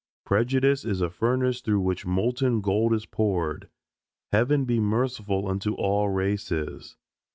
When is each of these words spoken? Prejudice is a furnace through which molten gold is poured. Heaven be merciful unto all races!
Prejudice 0.25 0.83
is 0.83 0.99
a 0.99 1.11
furnace 1.11 1.61
through 1.61 1.81
which 1.81 2.07
molten 2.07 2.59
gold 2.61 2.91
is 2.91 3.05
poured. 3.05 3.69
Heaven 4.31 4.65
be 4.65 4.79
merciful 4.79 5.47
unto 5.47 5.75
all 5.75 6.09
races! 6.09 6.95